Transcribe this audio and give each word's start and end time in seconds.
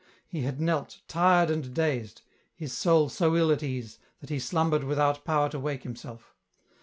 He 0.27 0.41
had 0.41 0.59
knelt, 0.59 1.01
tired 1.07 1.51
and 1.51 1.75
dazed, 1.75 2.23
his 2.55 2.73
soul 2.75 3.07
so 3.07 3.35
ill 3.35 3.51
at 3.51 3.61
ease, 3.61 3.99
that 4.19 4.31
he 4.31 4.39
slumbered 4.39 4.83
without 4.83 5.23
power 5.23 5.47
to 5.49 5.59
wake 5.59 5.83
himself. 5.83 6.33